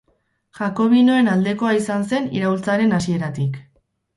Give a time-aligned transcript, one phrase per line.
[0.59, 3.63] Jakobinoen aldekoa izan zen iraultzaren hasieratik.